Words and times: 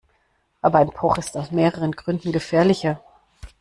Aber 0.63 0.79
ein 0.79 0.89
Bruch 0.89 1.19
ist 1.19 1.37
aus 1.37 1.51
mehreren 1.51 1.91
Gründen 1.91 2.31
gefährlicher. 2.31 3.03